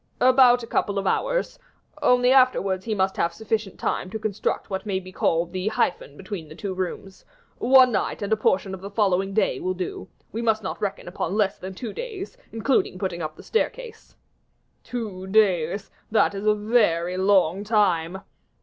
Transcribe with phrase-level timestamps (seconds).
[0.19, 1.59] "About a couple of hours;
[2.01, 6.17] only afterwards he must have sufficient time to construct what may be called the hyphen
[6.17, 7.23] between the two rooms.
[7.59, 11.07] One night and a portion of the following day will do; we must not reckon
[11.07, 14.15] upon less than two days, including putting up the staircase."
[14.83, 18.23] "Two days, that is a very long time."